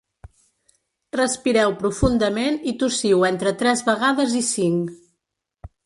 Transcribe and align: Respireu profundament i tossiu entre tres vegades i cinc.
Respireu 1.17 1.75
profundament 1.83 2.59
i 2.73 2.75
tossiu 2.85 3.29
entre 3.31 3.55
tres 3.63 3.87
vegades 3.93 4.39
i 4.45 4.47
cinc. 4.53 4.99